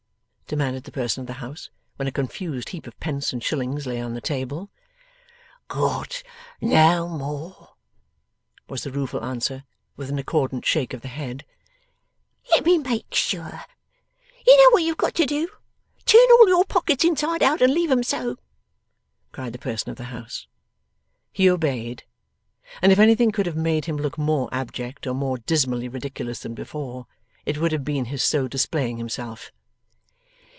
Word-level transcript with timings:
demanded 0.51 0.83
the 0.83 0.91
person 0.91 1.21
of 1.21 1.27
the 1.27 1.31
house, 1.39 1.69
when 1.95 2.09
a 2.09 2.11
confused 2.11 2.67
heap 2.71 2.85
of 2.85 2.99
pence 2.99 3.31
and 3.31 3.41
shillings 3.41 3.87
lay 3.87 4.01
on 4.01 4.13
the 4.15 4.19
table. 4.19 4.69
'Got 5.69 6.23
no 6.59 7.07
more,' 7.07 7.69
was 8.67 8.83
the 8.83 8.91
rueful 8.91 9.23
answer, 9.23 9.63
with 9.95 10.09
an 10.09 10.19
accordant 10.19 10.65
shake 10.65 10.93
of 10.93 10.99
the 10.99 11.07
head. 11.07 11.45
'Let 12.51 12.65
me 12.65 12.77
make 12.79 13.13
sure. 13.13 13.61
You 14.45 14.57
know 14.57 14.69
what 14.73 14.83
you've 14.83 14.97
got 14.97 15.15
to 15.15 15.25
do. 15.25 15.47
Turn 16.05 16.29
all 16.31 16.49
your 16.49 16.65
pockets 16.65 17.05
inside 17.05 17.41
out, 17.41 17.61
and 17.61 17.73
leave 17.73 17.89
'em 17.89 18.03
so!' 18.03 18.35
cried 19.31 19.53
the 19.53 19.57
person 19.57 19.89
of 19.91 19.95
the 19.95 20.03
house. 20.11 20.47
He 21.31 21.49
obeyed. 21.49 22.03
And 22.81 22.91
if 22.91 22.99
anything 22.99 23.31
could 23.31 23.45
have 23.45 23.55
made 23.55 23.85
him 23.85 23.95
look 23.95 24.17
more 24.17 24.49
abject 24.51 25.07
or 25.07 25.13
more 25.13 25.37
dismally 25.37 25.87
ridiculous 25.87 26.41
than 26.41 26.53
before, 26.55 27.07
it 27.45 27.57
would 27.59 27.71
have 27.71 27.85
been 27.85 28.03
his 28.11 28.21
so 28.21 28.49
displaying 28.49 28.97
himself. 28.97 29.53